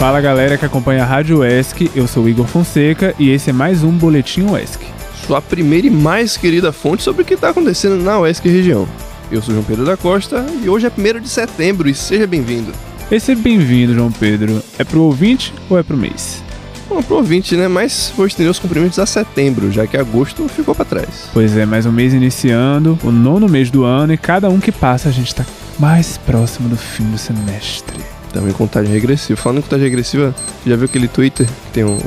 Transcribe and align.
Fala 0.00 0.18
galera 0.18 0.56
que 0.56 0.64
acompanha 0.64 1.02
a 1.02 1.06
Rádio 1.06 1.44
ESC, 1.44 1.90
eu 1.94 2.08
sou 2.08 2.24
o 2.24 2.28
Igor 2.30 2.46
Fonseca 2.46 3.14
e 3.18 3.28
esse 3.28 3.50
é 3.50 3.52
mais 3.52 3.84
um 3.84 3.90
Boletim 3.90 4.46
ESC. 4.56 4.86
Sua 5.26 5.42
primeira 5.42 5.88
e 5.88 5.90
mais 5.90 6.38
querida 6.38 6.72
fonte 6.72 7.02
sobre 7.02 7.20
o 7.20 7.24
que 7.26 7.34
está 7.34 7.50
acontecendo 7.50 8.02
na 8.02 8.18
UESC 8.18 8.48
região. 8.48 8.88
Eu 9.30 9.42
sou 9.42 9.52
João 9.52 9.62
Pedro 9.62 9.84
da 9.84 9.98
Costa 9.98 10.46
e 10.64 10.70
hoje 10.70 10.86
é 10.86 10.90
1 10.90 11.20
de 11.20 11.28
setembro 11.28 11.86
e 11.86 11.94
seja 11.94 12.26
bem-vindo. 12.26 12.72
Esse 13.12 13.34
bem-vindo, 13.34 13.92
João 13.92 14.10
Pedro, 14.10 14.62
é 14.78 14.84
pro 14.84 15.02
ouvinte 15.02 15.52
ou 15.68 15.78
é 15.78 15.82
pro 15.82 15.98
mês? 15.98 16.42
Bom, 16.88 17.02
pro 17.02 17.16
ouvinte, 17.16 17.54
né? 17.54 17.68
Mas 17.68 18.10
vou 18.16 18.26
estender 18.26 18.50
os 18.50 18.58
cumprimentos 18.58 18.98
a 18.98 19.04
setembro, 19.04 19.70
já 19.70 19.86
que 19.86 19.98
agosto 19.98 20.48
ficou 20.48 20.74
para 20.74 20.86
trás. 20.86 21.28
Pois 21.34 21.54
é, 21.54 21.66
mais 21.66 21.84
um 21.84 21.92
mês 21.92 22.14
iniciando, 22.14 22.98
o 23.04 23.10
nono 23.12 23.50
mês 23.50 23.70
do 23.70 23.84
ano 23.84 24.14
e 24.14 24.16
cada 24.16 24.48
um 24.48 24.60
que 24.60 24.72
passa 24.72 25.10
a 25.10 25.12
gente 25.12 25.34
tá 25.34 25.44
mais 25.78 26.16
próximo 26.16 26.70
do 26.70 26.76
fim 26.78 27.04
do 27.10 27.18
semestre. 27.18 28.00
Também 28.32 28.52
contagem 28.52 28.92
regressiva. 28.92 29.40
Falando 29.40 29.58
em 29.58 29.62
contagem 29.62 29.84
regressiva, 29.84 30.34
já 30.64 30.76
viu 30.76 30.84
aquele 30.84 31.08
Twitter 31.08 31.46
que 31.46 31.72
tem 31.72 31.84
um, 31.84 31.98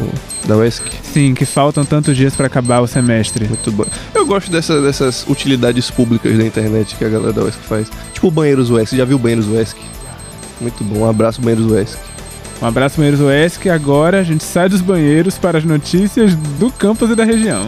da 0.45 0.55
UESC? 0.55 0.84
Sim, 1.04 1.34
que 1.34 1.45
faltam 1.45 1.84
tantos 1.84 2.16
dias 2.16 2.36
para 2.36 2.48
acabar 2.48 2.80
o 2.80 2.88
semestre. 2.88 3.48
Muito 3.48 3.72
bom. 3.72 3.86
Eu 4.16 4.26
gosto 4.26 4.50
dessa, 4.50 4.81
dessas 4.81 5.26
utilidades 5.28 5.91
públicas 5.91 6.38
da 6.38 6.45
internet 6.45 6.95
que 6.95 7.04
a 7.04 7.09
galera 7.09 7.34
da 7.34 7.44
UESC 7.44 7.59
faz. 7.67 7.88
Tipo 8.14 8.31
banheiros 8.31 8.70
UESC. 8.70 8.95
Já 8.95 9.05
viu 9.05 9.20
banheiros 9.20 9.48
UESC? 9.48 9.78
Muito 10.62 10.84
bom. 10.84 11.00
Um 11.00 11.09
abraço, 11.09 11.41
banheiros 11.41 11.70
UESC. 11.70 11.98
Um 12.62 12.66
abraço, 12.66 12.98
banheiros 12.98 13.20
UESC. 13.20 13.70
Agora 13.70 14.20
a 14.20 14.23
gente 14.23 14.44
sai 14.44 14.70
dos 14.70 14.80
banheiros 14.80 15.38
para 15.38 15.58
as 15.58 15.66
notícias 15.66 16.34
do 16.58 16.72
campus 16.72 17.09
e 17.09 17.16
da 17.16 17.26
região. 17.26 17.67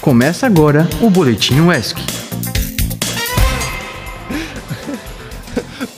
Começa 0.00 0.46
agora 0.46 0.88
o 1.00 1.10
Boletim 1.10 1.60
UESC. 1.60 2.15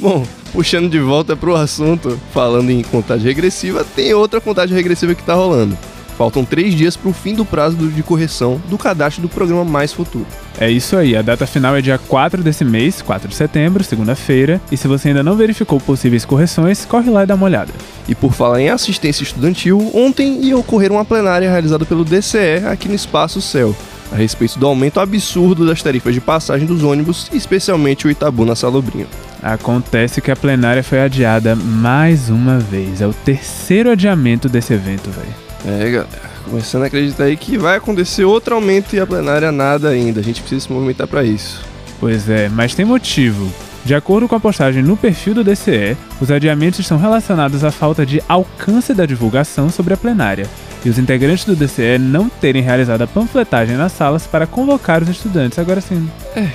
Bom, 0.00 0.24
puxando 0.52 0.88
de 0.88 1.00
volta 1.00 1.34
pro 1.34 1.56
assunto, 1.56 2.18
falando 2.32 2.70
em 2.70 2.82
contagem 2.82 3.26
regressiva, 3.26 3.84
tem 3.84 4.14
outra 4.14 4.40
contagem 4.40 4.76
regressiva 4.76 5.14
que 5.14 5.22
tá 5.24 5.34
rolando. 5.34 5.76
Faltam 6.16 6.44
três 6.44 6.74
dias 6.74 6.96
para 6.96 7.10
o 7.10 7.12
fim 7.12 7.32
do 7.32 7.44
prazo 7.44 7.76
de 7.76 8.02
correção 8.02 8.60
do 8.68 8.76
cadastro 8.76 9.22
do 9.22 9.28
programa 9.28 9.64
Mais 9.64 9.92
Futuro. 9.92 10.26
É 10.58 10.68
isso 10.68 10.96
aí, 10.96 11.16
a 11.16 11.22
data 11.22 11.46
final 11.46 11.76
é 11.76 11.80
dia 11.80 11.96
4 11.96 12.42
desse 12.42 12.64
mês, 12.64 13.00
4 13.00 13.28
de 13.28 13.36
setembro, 13.36 13.84
segunda-feira, 13.84 14.60
e 14.70 14.76
se 14.76 14.88
você 14.88 15.08
ainda 15.08 15.22
não 15.22 15.36
verificou 15.36 15.78
possíveis 15.80 16.24
correções, 16.24 16.84
corre 16.84 17.08
lá 17.08 17.22
e 17.22 17.26
dá 17.26 17.36
uma 17.36 17.46
olhada. 17.46 17.72
E 18.08 18.16
por 18.16 18.32
falar 18.32 18.60
em 18.60 18.68
assistência 18.68 19.22
estudantil, 19.22 19.92
ontem 19.94 20.44
ia 20.44 20.58
ocorrer 20.58 20.90
uma 20.90 21.04
plenária 21.04 21.48
realizada 21.48 21.84
pelo 21.84 22.04
DCE 22.04 22.66
aqui 22.68 22.88
no 22.88 22.96
Espaço 22.96 23.40
Céu, 23.40 23.74
a 24.10 24.16
respeito 24.16 24.58
do 24.58 24.66
aumento 24.66 24.98
absurdo 24.98 25.64
das 25.64 25.82
tarifas 25.82 26.14
de 26.14 26.20
passagem 26.20 26.66
dos 26.66 26.82
ônibus, 26.82 27.28
especialmente 27.32 28.08
o 28.08 28.10
Itabuna 28.10 28.56
Salobrinho. 28.56 29.06
Acontece 29.42 30.20
que 30.20 30.30
a 30.30 30.36
plenária 30.36 30.82
foi 30.82 31.00
adiada 31.00 31.54
mais 31.54 32.28
uma 32.28 32.58
vez. 32.58 33.00
É 33.00 33.06
o 33.06 33.12
terceiro 33.12 33.90
adiamento 33.90 34.48
desse 34.48 34.72
evento, 34.72 35.10
velho. 35.10 35.34
É, 35.66 35.90
galera, 35.90 36.08
começando 36.44 36.82
a 36.84 36.86
acreditar 36.86 37.24
aí 37.24 37.36
que 37.36 37.56
vai 37.56 37.76
acontecer 37.76 38.24
outro 38.24 38.54
aumento 38.54 38.94
e 38.94 39.00
a 39.00 39.06
plenária 39.06 39.52
nada 39.52 39.88
ainda. 39.88 40.20
A 40.20 40.24
gente 40.24 40.40
precisa 40.40 40.66
se 40.66 40.72
movimentar 40.72 41.06
para 41.06 41.22
isso. 41.22 41.64
Pois 42.00 42.28
é, 42.28 42.48
mas 42.48 42.74
tem 42.74 42.84
motivo. 42.84 43.52
De 43.84 43.94
acordo 43.94 44.28
com 44.28 44.34
a 44.34 44.40
postagem 44.40 44.82
no 44.82 44.96
perfil 44.96 45.34
do 45.34 45.44
DCE, 45.44 45.96
os 46.20 46.30
adiamentos 46.30 46.80
estão 46.80 46.98
relacionados 46.98 47.64
à 47.64 47.70
falta 47.70 48.04
de 48.04 48.22
alcance 48.28 48.92
da 48.92 49.06
divulgação 49.06 49.70
sobre 49.70 49.94
a 49.94 49.96
plenária 49.96 50.48
e 50.84 50.88
os 50.88 50.98
integrantes 50.98 51.44
do 51.44 51.56
DCE 51.56 51.98
não 51.98 52.28
terem 52.28 52.62
realizado 52.62 53.02
a 53.02 53.06
panfletagem 53.06 53.76
nas 53.76 53.92
salas 53.92 54.26
para 54.26 54.46
convocar 54.46 55.02
os 55.02 55.08
estudantes. 55.08 55.58
Agora 55.58 55.80
sim. 55.80 56.08
É, 56.36 56.48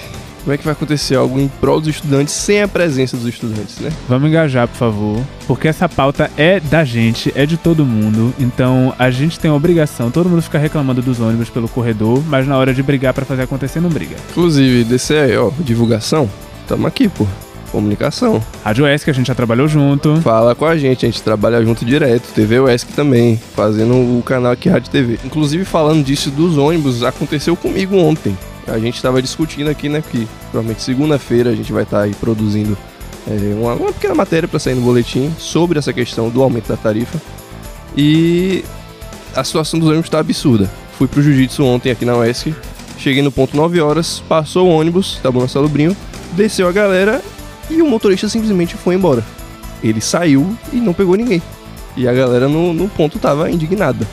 como 0.44 0.54
é 0.54 0.58
que 0.58 0.64
vai 0.64 0.74
acontecer 0.74 1.16
algo 1.16 1.40
em 1.40 1.48
prol 1.48 1.80
dos 1.80 1.90
estudantes 1.90 2.34
sem 2.34 2.62
a 2.62 2.68
presença 2.68 3.16
dos 3.16 3.28
estudantes, 3.28 3.80
né? 3.80 3.90
Vamos 4.08 4.30
engajar, 4.30 4.68
por 4.68 4.76
favor, 4.76 5.24
porque 5.48 5.68
essa 5.68 5.88
pauta 5.88 6.30
é 6.38 6.60
da 6.60 6.84
gente, 6.84 7.32
é 7.36 7.46
de 7.46 7.58
todo 7.58 7.86
mundo. 7.86 8.34
Então 8.38 8.94
a 9.00 9.10
gente 9.10 9.40
tem 9.40 9.50
a 9.50 9.54
obrigação, 9.54 10.12
todo 10.12 10.30
mundo 10.30 10.42
fica 10.42 10.58
reclamando 10.58 11.02
dos 11.02 11.20
ônibus 11.20 11.50
pelo 11.50 11.70
corredor, 11.70 12.22
mas 12.28 12.46
na 12.46 12.58
hora 12.58 12.74
de 12.74 12.84
brigar 12.84 13.14
para 13.14 13.26
fazer 13.26 13.44
acontecer 13.44 13.80
não 13.80 13.90
briga. 13.90 14.16
Inclusive, 14.32 14.84
DCE, 14.84 15.38
ó, 15.40 15.52
divulgação, 15.60 16.30
tamo 16.68 16.88
aqui, 16.88 17.08
pô. 17.08 17.26
Comunicação. 17.72 18.40
Rádio 18.64 18.88
ESC, 18.88 19.10
a 19.10 19.14
gente 19.14 19.26
já 19.26 19.34
trabalhou 19.34 19.68
junto. 19.68 20.22
Fala 20.22 20.54
com 20.54 20.64
a 20.64 20.78
gente, 20.78 21.08
a 21.08 21.10
gente 21.10 21.24
trabalha 21.24 21.60
junto 21.66 21.84
direto. 21.84 22.32
TV 22.32 22.58
ESC 22.72 22.94
também, 22.94 23.42
fazendo 23.56 23.94
o 23.94 24.22
canal 24.24 24.52
aqui 24.52 24.70
Rádio 24.70 24.92
TV. 24.92 25.18
Inclusive, 25.26 25.66
falando 25.66 26.06
disso 26.06 26.30
dos 26.30 26.56
ônibus, 26.56 27.02
aconteceu 27.02 27.56
comigo 27.56 27.98
ontem. 27.98 28.38
A 28.68 28.80
gente 28.80 28.96
estava 28.96 29.22
discutindo 29.22 29.70
aqui, 29.70 29.90
né, 29.90 30.02
que 30.02 30.28
provavelmente 30.52 30.82
segunda-feira 30.82 31.50
a 31.50 31.56
gente 31.56 31.72
vai 31.72 31.84
estar 31.84 31.98
tá 31.98 32.04
aí 32.04 32.14
produzindo 32.14 32.78
é, 33.28 33.54
uma, 33.56 33.74
uma 33.74 33.94
pequena 33.94 34.16
matéria 34.16 34.48
para 34.48 34.60
sair 34.60 34.76
no 34.76 34.82
boletim 34.82 35.34
sobre 35.38 35.80
essa 35.80 35.92
questão 35.92 36.30
do 36.30 36.42
aumento 36.42 36.68
da 36.68 36.78
tarifa. 36.78 37.22
E 37.96 38.64
a 39.36 39.44
situação 39.44 39.80
dos 39.80 39.90
ônibus 39.90 40.08
está 40.08 40.20
absurda. 40.20 40.70
Fui 40.98 41.08
pro 41.08 41.22
jiu-jitsu 41.22 41.64
ontem 41.64 41.92
aqui 41.92 42.06
na 42.06 42.18
UESC, 42.18 42.54
cheguei 42.98 43.22
no 43.22 43.32
ponto 43.32 43.56
9 43.56 43.82
horas, 43.82 44.22
passou 44.28 44.68
o 44.68 44.72
ônibus, 44.72 45.20
tava 45.22 45.40
no 45.40 45.50
Salobrinho, 45.50 45.96
desceu 46.34 46.68
a 46.68 46.72
galera 46.72 47.22
e 47.70 47.82
o 47.82 47.88
motorista 47.88 48.30
simplesmente 48.30 48.76
foi 48.76 48.96
embora. 48.96 49.24
Ele 49.84 50.00
saiu 50.00 50.56
e 50.72 50.78
não 50.78 50.94
pegou 50.94 51.16
ninguém. 51.16 51.42
E 51.96 52.08
a 52.08 52.14
galera 52.14 52.48
no, 52.48 52.74
no 52.74 52.88
ponto 52.90 53.20
tava 53.20 53.52
indignada. 53.52 54.08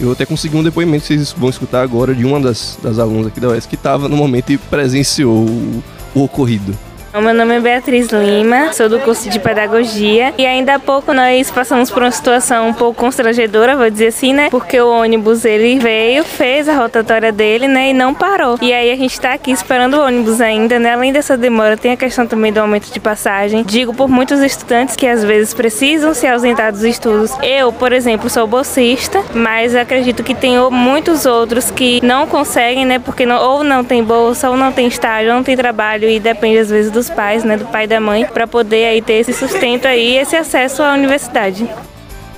Eu 0.00 0.12
até 0.12 0.26
consegui 0.26 0.56
um 0.56 0.62
depoimento 0.62 1.02
que 1.02 1.08
vocês 1.08 1.32
vão 1.32 1.48
escutar 1.48 1.82
agora 1.82 2.14
de 2.14 2.24
uma 2.24 2.40
das, 2.40 2.78
das 2.82 2.98
alunas 2.98 3.28
aqui 3.28 3.40
da 3.40 3.48
UES 3.48 3.66
que 3.66 3.76
estava 3.76 4.08
no 4.08 4.16
momento 4.16 4.50
e 4.50 4.58
presenciou 4.58 5.46
o, 5.46 5.84
o 6.14 6.24
ocorrido. 6.24 6.76
Meu 7.14 7.32
nome 7.32 7.54
é 7.54 7.60
Beatriz 7.60 8.08
Lima, 8.08 8.72
sou 8.72 8.88
do 8.88 8.98
curso 8.98 9.30
de 9.30 9.38
Pedagogia 9.38 10.34
e 10.36 10.44
ainda 10.44 10.74
há 10.74 10.78
pouco 10.80 11.14
nós 11.14 11.48
passamos 11.48 11.88
por 11.88 12.02
uma 12.02 12.10
situação 12.10 12.68
um 12.68 12.74
pouco 12.74 13.00
constrangedora, 13.00 13.76
vou 13.76 13.88
dizer 13.88 14.08
assim, 14.08 14.32
né? 14.32 14.50
Porque 14.50 14.80
o 14.80 14.90
ônibus 14.90 15.44
ele 15.44 15.78
veio, 15.78 16.24
fez 16.24 16.68
a 16.68 16.74
rotatória 16.74 17.30
dele, 17.30 17.68
né? 17.68 17.90
E 17.90 17.92
não 17.94 18.12
parou. 18.12 18.58
E 18.60 18.72
aí 18.72 18.90
a 18.90 18.96
gente 18.96 19.18
tá 19.20 19.32
aqui 19.32 19.52
esperando 19.52 19.94
o 19.94 20.04
ônibus 20.04 20.40
ainda, 20.40 20.80
né? 20.80 20.92
Além 20.92 21.12
dessa 21.12 21.36
demora, 21.36 21.76
tem 21.76 21.92
a 21.92 21.96
questão 21.96 22.26
também 22.26 22.52
do 22.52 22.58
aumento 22.58 22.92
de 22.92 22.98
passagem. 22.98 23.62
Digo 23.62 23.94
por 23.94 24.08
muitos 24.08 24.42
estudantes 24.42 24.96
que 24.96 25.06
às 25.06 25.22
vezes 25.22 25.54
precisam 25.54 26.14
se 26.14 26.26
ausentar 26.26 26.72
dos 26.72 26.82
estudos. 26.82 27.30
Eu, 27.44 27.72
por 27.72 27.92
exemplo, 27.92 28.28
sou 28.28 28.44
bolsista, 28.44 29.22
mas 29.32 29.76
acredito 29.76 30.24
que 30.24 30.34
tem 30.34 30.58
muitos 30.68 31.26
outros 31.26 31.70
que 31.70 32.04
não 32.04 32.26
conseguem, 32.26 32.84
né? 32.84 32.98
Porque 32.98 33.24
não, 33.24 33.40
ou 33.40 33.62
não 33.62 33.84
tem 33.84 34.02
bolsa, 34.02 34.50
ou 34.50 34.56
não 34.56 34.72
tem 34.72 34.88
estágio, 34.88 35.30
ou 35.30 35.36
não 35.36 35.44
tem 35.44 35.56
trabalho 35.56 36.08
e 36.10 36.18
depende 36.18 36.58
às 36.58 36.70
vezes 36.70 36.90
do 36.90 37.03
dos 37.04 37.10
pais, 37.10 37.44
né, 37.44 37.56
do 37.56 37.66
pai 37.66 37.84
e 37.84 37.86
da 37.86 38.00
mãe, 38.00 38.26
para 38.26 38.46
poder 38.46 38.86
aí 38.86 39.02
ter 39.02 39.14
esse 39.14 39.32
sustento 39.32 39.86
aí, 39.86 40.16
esse 40.16 40.34
acesso 40.34 40.82
à 40.82 40.94
universidade. 40.94 41.68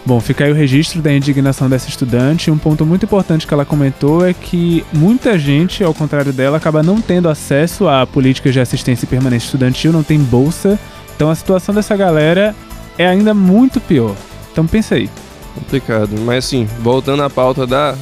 Bom, 0.05 0.21
fica 0.21 0.45
aí 0.45 0.53
o 0.53 0.55
registro 0.55 1.01
da 1.03 1.13
indignação 1.13 1.69
dessa 1.69 1.89
estudante. 1.89 2.51
Um 2.51 2.59
ponto 2.59 2.87
muito 2.87 3.05
importante 3.05 3.47
que 3.47 3.53
ela 3.53 3.65
comentou 3.65 4.25
é 4.25 4.33
que 4.33 4.85
muita 4.93 5.37
gente, 5.37 5.83
ao 5.83 5.93
contrário 5.93 6.33
dela, 6.33 6.57
acaba 6.57 6.83
não 6.83 7.01
tendo 7.01 7.29
acesso 7.29 7.89
a 7.89 8.07
políticas 8.07 8.53
de 8.53 8.61
assistência 8.61 9.07
permanente 9.07 9.45
estudantil, 9.45 9.93
não 9.93 10.05
tem 10.05 10.19
bolsa. 10.19 10.79
Então 11.17 11.29
a 11.29 11.35
situação 11.35 11.75
dessa 11.75 11.97
galera 11.97 12.55
é 12.97 13.07
ainda 13.07 13.35
muito 13.35 13.81
pior. 13.81 14.15
Então 14.53 14.65
pensa 14.65 14.95
aí. 14.95 15.11
Complicado. 15.55 16.11
Mas 16.21 16.45
assim, 16.45 16.69
voltando 16.81 17.25
à 17.25 17.31
pauta 17.31 17.67
da, 17.67 17.97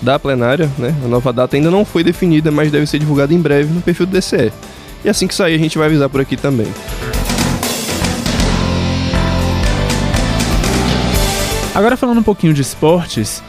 da 0.00 0.18
plenária, 0.18 0.70
né? 0.78 0.94
A 1.04 1.08
nova 1.08 1.34
data 1.34 1.54
ainda 1.54 1.70
não 1.70 1.84
foi 1.84 2.02
definida, 2.02 2.50
mas 2.50 2.70
deve 2.70 2.86
ser 2.86 2.98
divulgada 2.98 3.34
em 3.34 3.40
breve 3.40 3.72
no 3.74 3.82
perfil 3.82 4.06
do 4.06 4.12
DCE. 4.12 4.50
E 5.04 5.08
assim 5.08 5.26
que 5.26 5.34
sair, 5.34 5.54
a 5.54 5.58
gente 5.58 5.78
vai 5.78 5.88
avisar 5.88 6.08
por 6.08 6.20
aqui 6.20 6.36
também. 6.36 6.66
Agora 11.74 11.96
falando 11.96 12.18
um 12.18 12.22
pouquinho 12.22 12.52
de 12.52 12.60
esportes, 12.60 13.42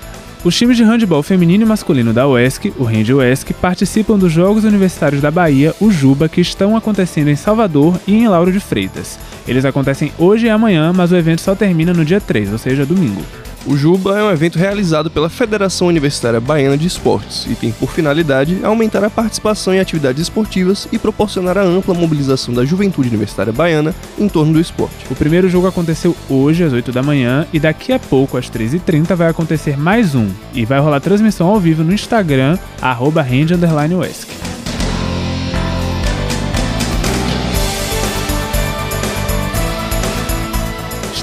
os 0.45 0.55
times 0.55 0.75
de 0.75 0.83
handebol 0.83 1.23
feminino 1.23 1.63
e 1.63 1.65
masculino 1.65 2.13
da 2.13 2.27
UESC, 2.27 2.73
o 2.77 2.85
Hand 2.85 3.09
UESC, 3.13 3.53
participam 3.53 4.17
dos 4.17 4.31
Jogos 4.31 4.63
Universitários 4.63 5.21
da 5.21 5.31
Bahia, 5.31 5.73
o 5.79 5.89
JUBA, 5.89 6.27
que 6.27 6.41
estão 6.41 6.75
acontecendo 6.75 7.29
em 7.29 7.35
Salvador 7.35 7.99
e 8.07 8.13
em 8.13 8.27
Lauro 8.27 8.51
de 8.51 8.59
Freitas. 8.59 9.19
Eles 9.47 9.63
acontecem 9.63 10.11
hoje 10.17 10.47
e 10.47 10.49
amanhã, 10.49 10.91
mas 10.93 11.11
o 11.11 11.15
evento 11.15 11.41
só 11.41 11.55
termina 11.55 11.93
no 11.93 12.03
dia 12.03 12.19
3, 12.19 12.51
ou 12.51 12.57
seja, 12.57 12.85
domingo. 12.85 13.21
O 13.65 13.77
Juba 13.77 14.19
é 14.19 14.23
um 14.23 14.29
evento 14.29 14.59
realizado 14.59 15.09
pela 15.09 15.29
Federação 15.29 15.87
Universitária 15.87 16.41
Baiana 16.41 16.77
de 16.77 16.85
Esportes 16.85 17.45
e 17.49 17.55
tem 17.55 17.71
por 17.71 17.89
finalidade 17.89 18.59
aumentar 18.61 19.01
a 19.05 19.09
participação 19.09 19.73
em 19.73 19.79
atividades 19.79 20.23
esportivas 20.23 20.85
e 20.91 20.99
proporcionar 20.99 21.57
a 21.57 21.61
ampla 21.63 21.93
mobilização 21.93 22.53
da 22.53 22.65
juventude 22.65 23.07
universitária 23.07 23.53
baiana 23.53 23.95
em 24.19 24.27
torno 24.27 24.51
do 24.51 24.59
esporte. 24.59 25.05
O 25.09 25.15
primeiro 25.15 25.47
jogo 25.47 25.67
aconteceu 25.67 26.13
hoje 26.29 26.61
às 26.61 26.73
8 26.73 26.91
da 26.91 27.01
manhã 27.01 27.47
e 27.53 27.59
daqui 27.59 27.93
a 27.93 27.99
pouco, 27.99 28.35
às 28.35 28.49
13h30, 28.49 29.15
vai 29.15 29.29
acontecer 29.29 29.77
mais 29.77 30.13
um 30.13 30.27
e 30.53 30.65
vai 30.65 30.79
rolar 30.81 30.99
transmissão 30.99 31.47
ao 31.47 31.59
vivo 31.59 31.85
no 31.85 31.93
Instagram, 31.93 32.57
arroba 32.81 33.23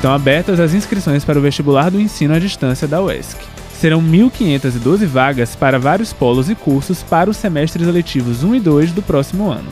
Estão 0.00 0.14
abertas 0.14 0.58
as 0.58 0.73
inscrições 0.73 1.26
para 1.26 1.38
o 1.38 1.43
vestibular 1.43 1.91
do 1.91 2.00
ensino 2.00 2.32
à 2.32 2.38
distância 2.38 2.88
da 2.88 3.02
UESC. 3.02 3.37
Serão 3.79 4.02
1.512 4.02 5.05
vagas 5.05 5.55
para 5.55 5.79
vários 5.79 6.11
polos 6.11 6.49
e 6.49 6.55
cursos 6.55 7.02
para 7.02 7.29
os 7.29 7.37
semestres 7.37 7.87
eletivos 7.87 8.43
1 8.43 8.55
e 8.55 8.61
2 8.61 8.93
do 8.93 9.02
próximo 9.02 9.50
ano. 9.50 9.69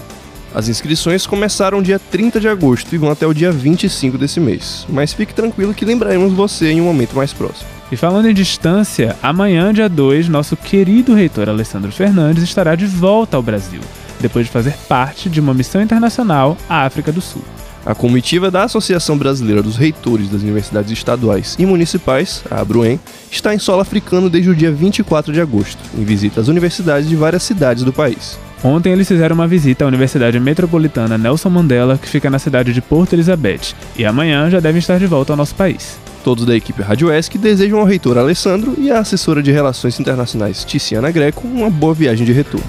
As 0.55 0.69
inscrições 0.69 1.27
começaram 1.27 1.81
dia 1.81 1.99
30 1.99 2.41
de 2.41 2.47
agosto 2.47 2.95
e 2.95 2.99
vão 2.99 3.11
até 3.11 3.27
o 3.27 3.33
dia 3.33 3.51
25 3.51 4.19
desse 4.19 4.39
mês. 4.39 4.87
Mas 4.91 5.15
fique 5.15 5.33
tranquilo 5.33 5.73
que 5.73 5.87
lembraremos 5.87 6.35
você 6.35 6.73
em 6.73 6.81
um 6.83 6.85
momento 6.85 7.17
mais 7.17 7.33
próximo. 7.33 7.71
E 7.91 7.97
falando 7.97 8.29
em 8.29 8.35
distância, 8.35 9.17
amanhã, 9.23 9.73
dia 9.73 9.89
2, 9.89 10.29
nosso 10.29 10.59
querido 10.59 11.15
reitor 11.15 11.49
Alessandro 11.49 11.91
Fernandes 11.91 12.43
estará 12.43 12.75
de 12.75 12.85
volta 12.85 13.39
ao 13.39 13.43
Brasil, 13.43 13.81
depois 14.21 14.45
de 14.45 14.53
fazer 14.53 14.75
parte 14.87 15.31
de 15.31 15.41
uma 15.41 15.55
missão 15.55 15.81
internacional 15.81 16.55
à 16.69 16.85
África 16.85 17.11
do 17.11 17.23
Sul. 17.23 17.43
A 17.87 17.95
comitiva 17.95 18.51
da 18.51 18.65
Associação 18.65 19.17
Brasileira 19.17 19.63
dos 19.63 19.77
Reitores 19.77 20.29
das 20.29 20.43
Universidades 20.43 20.91
Estaduais 20.91 21.57
e 21.59 21.65
Municipais, 21.65 22.43
a 22.51 22.61
ABRUEM, 22.61 23.01
está 23.31 23.55
em 23.55 23.59
solo 23.59 23.81
africano 23.81 24.29
desde 24.29 24.51
o 24.51 24.55
dia 24.55 24.71
24 24.71 25.33
de 25.33 25.41
agosto, 25.41 25.79
em 25.97 26.05
visita 26.05 26.41
às 26.41 26.49
universidades 26.49 27.09
de 27.09 27.17
várias 27.17 27.43
cidades 27.43 27.85
do 27.85 27.93
país. 27.93 28.39
Ontem 28.63 28.93
eles 28.93 29.07
fizeram 29.07 29.35
uma 29.35 29.47
visita 29.47 29.85
à 29.85 29.89
Universidade 29.89 30.39
Metropolitana 30.41 31.17
Nelson 31.17 31.49
Mandela, 31.49 31.97
que 31.97 32.09
fica 32.09 32.29
na 32.29 32.41
cidade 32.41 32.73
de 32.73 32.81
Porto 32.81 33.13
Elizabeth, 33.13 33.75
e 33.97 34.05
amanhã 34.05 34.51
já 34.51 34.59
devem 34.59 34.81
estar 34.81 34.99
de 34.99 35.07
volta 35.07 35.33
ao 35.33 35.37
nosso 35.37 35.55
país. 35.55 35.97
Todos 36.25 36.45
da 36.45 36.57
equipe 36.57 36.83
Rádio 36.83 37.13
ESC 37.13 37.39
desejam 37.39 37.79
ao 37.79 37.87
reitor 37.87 38.19
Alessandro 38.19 38.75
e 38.77 38.91
à 38.91 38.99
assessora 38.99 39.43
de 39.43 39.53
Relações 39.53 39.99
Internacionais 40.01 40.65
Ticiana 40.65 41.11
Greco 41.11 41.47
uma 41.47 41.71
boa 41.71 41.95
viagem 41.95 42.27
de 42.27 42.33
retorno. 42.33 42.67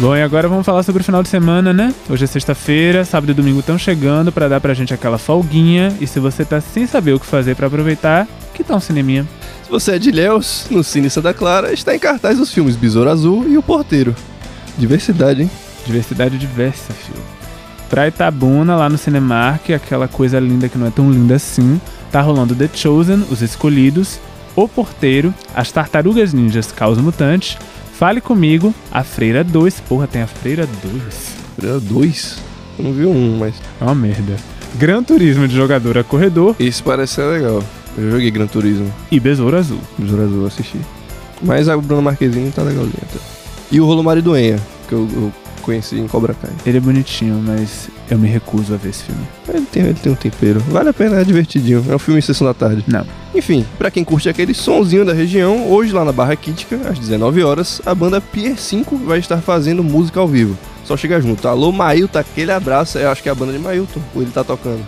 Bom, 0.00 0.16
e 0.16 0.22
agora 0.22 0.48
vamos 0.48 0.64
falar 0.64 0.82
sobre 0.82 1.02
o 1.02 1.04
final 1.04 1.22
de 1.22 1.28
semana, 1.28 1.74
né? 1.74 1.94
Hoje 2.08 2.24
é 2.24 2.26
sexta-feira, 2.26 3.04
sábado 3.04 3.32
e 3.32 3.34
domingo 3.34 3.60
estão 3.60 3.76
chegando 3.76 4.32
para 4.32 4.48
dar 4.48 4.58
pra 4.58 4.72
gente 4.72 4.94
aquela 4.94 5.18
folguinha. 5.18 5.94
E 6.00 6.06
se 6.06 6.18
você 6.18 6.42
tá 6.42 6.58
sem 6.58 6.86
saber 6.86 7.12
o 7.12 7.20
que 7.20 7.26
fazer 7.26 7.54
para 7.54 7.66
aproveitar, 7.66 8.26
que 8.54 8.64
tal 8.64 8.78
um 8.78 8.80
cineminha? 8.80 9.28
Se 9.62 9.70
você 9.70 9.96
é 9.96 9.98
de 9.98 10.10
Léus, 10.10 10.68
no 10.70 10.82
Cine 10.82 11.10
Santa 11.10 11.34
Clara 11.34 11.74
está 11.74 11.94
em 11.94 11.98
cartaz 11.98 12.40
os 12.40 12.50
filmes 12.50 12.76
Besouro 12.76 13.10
Azul 13.10 13.46
e 13.46 13.58
O 13.58 13.62
Porteiro. 13.62 14.16
Diversidade, 14.78 15.42
hein? 15.42 15.50
Diversidade 15.84 16.38
diversa, 16.38 16.94
filho. 16.94 17.22
Pra 17.90 18.08
Itabuna, 18.08 18.76
lá 18.76 18.88
no 18.88 18.96
Cinemark, 18.96 19.68
aquela 19.68 20.08
coisa 20.08 20.40
linda 20.40 20.66
que 20.66 20.78
não 20.78 20.86
é 20.86 20.90
tão 20.90 21.12
linda 21.12 21.34
assim, 21.34 21.78
tá 22.10 22.22
rolando 22.22 22.54
The 22.54 22.70
Chosen, 22.72 23.26
Os 23.30 23.42
Escolhidos, 23.42 24.18
O 24.56 24.66
Porteiro, 24.66 25.34
As 25.54 25.70
Tartarugas 25.70 26.32
Ninjas 26.32 26.72
Caos 26.72 26.96
Mutantes, 26.96 27.58
Fale 28.00 28.22
Comigo, 28.22 28.74
A 28.90 29.04
Freira 29.04 29.44
2, 29.44 29.80
porra, 29.80 30.06
tem 30.06 30.22
A 30.22 30.26
Freira 30.26 30.66
2. 30.66 31.02
Freira 31.58 31.78
2? 31.78 32.38
Eu 32.78 32.84
não 32.86 32.92
vi 32.94 33.04
um, 33.04 33.36
mas. 33.38 33.54
É 33.78 33.84
uma 33.84 33.94
merda. 33.94 34.36
Gran 34.76 35.02
Turismo 35.02 35.46
de 35.46 35.54
jogador 35.54 35.98
a 35.98 36.02
corredor 36.02 36.56
Esse 36.58 36.82
parece 36.82 37.16
ser 37.16 37.24
legal. 37.24 37.62
Eu 37.98 38.10
joguei 38.10 38.30
Gran 38.30 38.46
Turismo. 38.46 38.90
e 39.10 39.20
Besouro 39.20 39.54
Azul. 39.54 39.80
Besouro 39.98 40.22
Azul 40.22 40.40
eu 40.40 40.46
assisti. 40.46 40.78
Mas 41.42 41.68
a 41.68 41.76
Bruna 41.76 42.00
Marquezine 42.00 42.50
tá 42.50 42.62
legalzinha 42.62 43.02
até. 43.02 43.18
E 43.70 43.78
o 43.78 43.84
Rolo 43.84 44.02
Maridoenha, 44.02 44.58
que 44.88 44.94
eu, 44.94 45.06
eu 45.12 45.32
conheci 45.70 45.96
em 45.96 46.08
Cobra 46.08 46.34
Kai. 46.34 46.50
Ele 46.66 46.78
é 46.78 46.80
bonitinho, 46.80 47.40
mas 47.46 47.88
eu 48.10 48.18
me 48.18 48.26
recuso 48.26 48.74
a 48.74 48.76
ver 48.76 48.90
esse 48.90 49.04
filme. 49.04 49.22
Ele 49.48 49.66
tem, 49.66 49.82
ele 49.84 49.94
tem 49.94 50.10
um 50.10 50.16
tempero. 50.16 50.58
Vale 50.68 50.88
a 50.88 50.92
pena, 50.92 51.20
é 51.20 51.24
divertidinho. 51.24 51.84
É 51.88 51.94
um 51.94 51.98
filme 51.98 52.18
em 52.18 52.22
sessão 52.22 52.44
da 52.46 52.52
tarde. 52.52 52.84
Não. 52.88 53.06
Enfim, 53.32 53.64
pra 53.78 53.90
quem 53.90 54.02
curte 54.02 54.28
aquele 54.28 54.52
sonzinho 54.52 55.04
da 55.04 55.12
região, 55.12 55.70
hoje 55.70 55.92
lá 55.92 56.04
na 56.04 56.10
Barra 56.10 56.34
Quítica, 56.34 56.76
às 56.88 56.98
19 56.98 57.42
horas, 57.44 57.80
a 57.86 57.94
banda 57.94 58.20
Pier 58.20 58.58
5 58.58 58.96
vai 58.96 59.20
estar 59.20 59.38
fazendo 59.38 59.84
música 59.84 60.18
ao 60.18 60.26
vivo. 60.26 60.58
Só 60.84 60.96
chegar 60.96 61.20
junto. 61.20 61.46
Alô, 61.46 61.70
Mailton, 61.70 62.18
aquele 62.18 62.50
abraço. 62.50 62.98
Eu 62.98 63.10
acho 63.10 63.22
que 63.22 63.28
é 63.28 63.32
a 63.32 63.34
banda 63.34 63.52
de 63.52 63.58
Mailton, 63.60 64.00
ou 64.12 64.22
ele 64.22 64.32
tá 64.32 64.42
tocando. 64.42 64.84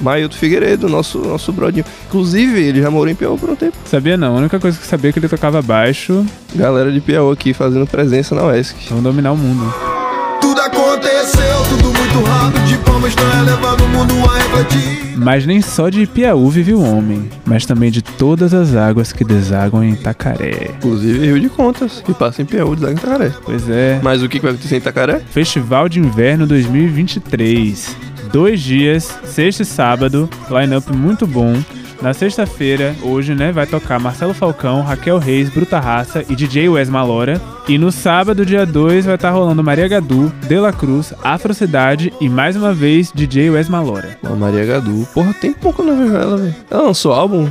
Mailton 0.00 0.36
Figueiredo, 0.36 0.88
nosso, 0.88 1.18
nosso 1.18 1.52
brodinho. 1.52 1.84
Inclusive, 2.08 2.60
ele 2.60 2.82
já 2.82 2.90
morou 2.90 3.08
em 3.08 3.14
Piauí 3.14 3.38
por 3.38 3.50
um 3.50 3.56
tempo. 3.56 3.76
Sabia 3.84 4.16
não, 4.16 4.34
a 4.34 4.38
única 4.38 4.58
coisa 4.58 4.78
que 4.78 4.86
sabia 4.86 5.10
é 5.10 5.12
que 5.12 5.18
ele 5.20 5.28
tocava 5.28 5.62
baixo. 5.62 6.26
Galera 6.54 6.90
de 6.90 7.00
Piauí 7.00 7.32
aqui 7.32 7.54
fazendo 7.54 7.86
presença 7.86 8.34
na 8.34 8.46
UESC. 8.46 8.76
Vão 8.90 9.02
dominar 9.02 9.32
o 9.32 9.36
mundo. 9.36 9.87
Tudo 10.40 10.60
aconteceu, 10.60 11.62
tudo 11.68 11.84
muito 11.92 12.22
rápido. 12.28 12.64
De 12.66 12.76
forma 12.78 13.08
estranha, 13.08 13.42
levando 13.42 13.84
o 13.84 13.88
mundo 13.88 14.14
a 14.30 14.34
refletir. 14.38 15.08
Mas 15.16 15.44
nem 15.44 15.60
só 15.60 15.88
de 15.88 16.06
Piauí 16.06 16.48
vive 16.50 16.74
o 16.74 16.80
homem, 16.80 17.28
mas 17.44 17.66
também 17.66 17.90
de 17.90 18.00
todas 18.02 18.54
as 18.54 18.74
águas 18.76 19.12
que 19.12 19.24
desaguam 19.24 19.82
em 19.82 19.92
Itacaré. 19.92 20.70
Inclusive, 20.78 21.26
Rio 21.26 21.40
de 21.40 21.48
Contas, 21.48 22.00
que 22.04 22.14
passa 22.14 22.40
em 22.42 22.44
Piauí, 22.44 22.76
de 22.76 22.84
Itacaré. 22.84 23.32
Pois 23.44 23.68
é, 23.68 24.00
Mas 24.02 24.22
o 24.22 24.28
que 24.28 24.38
que 24.38 24.44
vai 24.44 24.52
acontecer 24.52 24.76
em 24.76 24.78
Itacaré? 24.78 25.20
Festival 25.30 25.88
de 25.88 25.98
Inverno 25.98 26.46
2023. 26.46 27.96
Dois 28.32 28.60
dias, 28.60 29.18
sexta 29.24 29.62
e 29.62 29.66
sábado, 29.66 30.28
line-up 30.50 30.92
muito 30.92 31.26
bom. 31.26 31.54
Na 32.00 32.14
sexta-feira, 32.14 32.94
hoje, 33.02 33.34
né, 33.34 33.50
vai 33.50 33.66
tocar 33.66 33.98
Marcelo 33.98 34.32
Falcão, 34.32 34.82
Raquel 34.82 35.18
Reis, 35.18 35.48
Bruta 35.50 35.80
Raça 35.80 36.24
e 36.28 36.36
DJ 36.36 36.68
Wes 36.68 36.88
Malora. 36.88 37.40
E 37.68 37.76
no 37.76 37.92
sábado, 37.92 38.46
dia 38.46 38.64
2, 38.64 39.04
vai 39.04 39.16
estar 39.16 39.28
rolando 39.28 39.62
Maria 39.62 39.86
Gadu, 39.86 40.32
De 40.48 40.58
La 40.58 40.72
Cruz, 40.72 41.12
Afrocidade 41.22 42.10
e 42.18 42.26
mais 42.26 42.56
uma 42.56 42.72
vez 42.72 43.12
DJ 43.12 43.50
Wes 43.50 43.68
Malora. 43.68 44.16
Maria 44.38 44.64
Gadu. 44.64 45.06
Porra, 45.12 45.34
tem 45.34 45.52
pouco 45.52 45.82
não 45.82 45.98
vejo 45.98 46.16
ela, 46.16 46.38
velho. 46.38 46.54
Ela 46.70 46.82
lançou 46.84 47.12
álbum? 47.12 47.46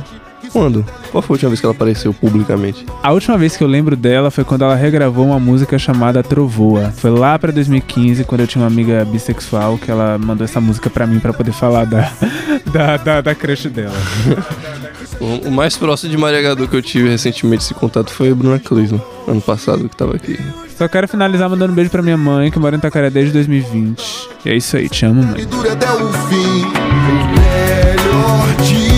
Quando? 0.52 0.84
Qual 1.10 1.22
foi 1.22 1.34
a 1.34 1.36
última 1.36 1.48
vez 1.50 1.60
que 1.60 1.66
ela 1.66 1.74
apareceu 1.74 2.12
publicamente? 2.14 2.86
A 3.02 3.12
última 3.12 3.36
vez 3.36 3.56
que 3.56 3.62
eu 3.64 3.68
lembro 3.68 3.96
dela 3.96 4.30
foi 4.30 4.44
quando 4.44 4.62
ela 4.62 4.74
regravou 4.74 5.26
uma 5.26 5.38
música 5.38 5.78
chamada 5.78 6.22
Trovoa. 6.22 6.92
Foi 6.96 7.10
lá 7.10 7.38
pra 7.38 7.52
2015, 7.52 8.24
quando 8.24 8.42
eu 8.42 8.46
tinha 8.46 8.62
uma 8.62 8.68
amiga 8.68 9.04
bissexual 9.04 9.78
que 9.78 9.90
ela 9.90 10.18
mandou 10.18 10.44
essa 10.44 10.60
música 10.60 10.88
pra 10.88 11.06
mim 11.06 11.18
pra 11.18 11.32
poder 11.32 11.52
falar 11.52 11.84
da, 11.84 12.10
da, 12.72 12.96
da, 12.96 13.20
da 13.20 13.34
crush 13.34 13.68
dela. 13.68 13.94
O 15.20 15.50
mais 15.50 15.76
próximo 15.76 16.12
de 16.12 16.16
Maria 16.16 16.40
Gadu 16.40 16.68
que 16.68 16.76
eu 16.76 16.82
tive 16.82 17.08
recentemente 17.08 17.64
esse 17.64 17.74
contato 17.74 18.12
foi 18.12 18.30
a 18.30 18.34
Bruna 18.34 18.60
Cleveland, 18.60 19.02
ano 19.26 19.40
passado, 19.40 19.88
que 19.88 19.96
tava 19.96 20.14
aqui. 20.14 20.38
Só 20.76 20.86
quero 20.86 21.08
finalizar 21.08 21.50
mandando 21.50 21.72
um 21.72 21.74
beijo 21.74 21.90
pra 21.90 22.02
minha 22.02 22.16
mãe, 22.16 22.52
que 22.52 22.58
mora 22.58 22.76
em 22.76 22.78
Itacaré 22.78 23.10
desde 23.10 23.32
2020. 23.32 24.28
E 24.44 24.50
é 24.50 24.56
isso 24.56 24.76
aí, 24.76 24.88
te 24.88 25.04
amo, 25.04 25.24
mãe. 25.24 25.40
E 25.40 25.44
dure 25.44 25.70
até 25.70 25.90
o 25.90 26.12
fim. 26.12 26.62
O 26.62 27.26
melhor 27.34 28.56
dia 28.62 28.97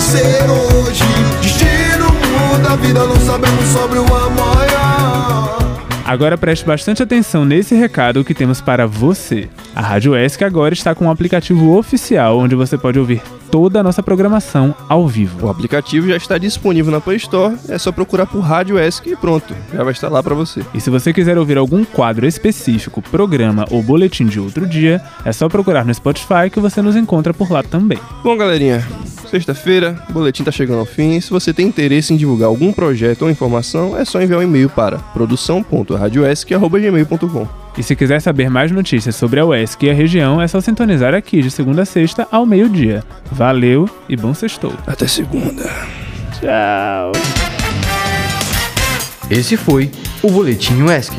ser 0.00 0.44
hoje. 0.50 1.04
Destino 1.40 2.06
muda 2.50 2.72
a 2.72 2.76
vida, 2.76 3.00
não 3.06 3.16
sabemos 3.16 3.64
sobre 3.68 3.98
o 3.98 4.04
amanhã. 4.04 5.54
Agora 6.06 6.36
preste 6.36 6.66
bastante 6.66 7.02
atenção 7.02 7.46
nesse 7.46 7.74
recado 7.74 8.22
que 8.22 8.34
temos 8.34 8.60
para 8.60 8.86
você. 8.86 9.48
A 9.74 9.80
Rádio 9.80 10.14
ESC 10.14 10.44
agora 10.44 10.74
está 10.74 10.94
com 10.94 11.06
um 11.06 11.10
aplicativo 11.10 11.76
oficial 11.78 12.38
onde 12.38 12.54
você 12.54 12.76
pode 12.76 12.98
ouvir 12.98 13.22
toda 13.50 13.80
a 13.80 13.82
nossa 13.82 14.02
programação 14.02 14.74
ao 14.86 15.04
O 15.04 15.08
vivo. 15.08 15.48
aplicativo 15.48 16.08
já 16.08 16.16
está 16.16 16.36
disponível 16.36 16.92
na 16.92 17.00
Play 17.00 17.16
Store, 17.16 17.56
é 17.68 17.78
só 17.78 17.90
procurar 17.90 18.26
por 18.26 18.40
Rádio 18.40 18.78
ESC 18.78 19.12
e 19.12 19.16
pronto, 19.16 19.54
já 19.72 19.82
vai 19.82 19.92
estar 19.92 20.10
lá 20.10 20.22
pra 20.22 20.34
você. 20.34 20.60
E 20.74 20.80
se 20.80 20.90
você 20.90 21.10
quiser 21.10 21.38
ouvir 21.38 21.56
algum 21.56 21.84
quadro 21.84 22.26
específico, 22.26 23.00
programa 23.00 23.64
ou 23.70 23.82
boletim 23.82 24.26
de 24.26 24.38
outro 24.38 24.66
dia, 24.66 25.00
é 25.24 25.32
só 25.32 25.48
procurar 25.48 25.86
no 25.86 25.94
Spotify 25.94 26.50
que 26.52 26.60
você 26.60 26.82
nos 26.82 26.96
encontra 26.96 27.32
por 27.32 27.50
lá 27.50 27.62
também. 27.62 27.98
Bom, 28.22 28.36
galerinha, 28.36 28.86
sexta-feira, 29.28 29.98
o 30.08 30.12
boletim 30.12 30.44
tá 30.44 30.50
chegando 30.50 30.78
ao 30.78 30.84
fim. 30.84 31.20
Se 31.20 31.30
você 31.30 31.52
tem 31.52 31.66
interesse 31.66 32.12
em 32.12 32.16
divulgar 32.16 32.48
algum 32.48 32.72
projeto 32.72 33.22
ou 33.22 33.30
informação, 33.30 33.96
é 33.96 34.04
só 34.04 34.20
enviar 34.20 34.40
um 34.40 34.42
e-mail 34.42 34.68
para 34.68 34.98
produção.radioesc.gmail.com. 34.98 37.64
E 37.76 37.82
se 37.82 37.96
quiser 37.96 38.20
saber 38.20 38.48
mais 38.48 38.70
notícias 38.70 39.16
sobre 39.16 39.40
a 39.40 39.46
UESC 39.46 39.86
e 39.86 39.90
a 39.90 39.94
região, 39.94 40.40
é 40.40 40.46
só 40.46 40.60
sintonizar 40.60 41.12
aqui 41.14 41.42
de 41.42 41.50
segunda 41.50 41.82
a 41.82 41.84
sexta 41.84 42.28
ao 42.30 42.46
meio-dia. 42.46 43.02
Valeu 43.30 43.90
e 44.08 44.16
bom 44.16 44.32
sextou. 44.32 44.72
Até 44.86 45.08
segunda. 45.08 45.64
Tchau. 46.40 47.10
Esse 49.30 49.56
foi 49.56 49.90
o 50.22 50.30
Boletim 50.30 50.82
UESC. 50.82 51.14